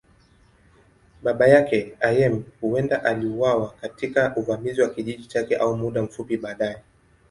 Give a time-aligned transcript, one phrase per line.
[1.21, 6.83] Baba yake, Ayemi, huenda aliuawa katika uvamizi wa kijiji chake au muda mfupi baadaye.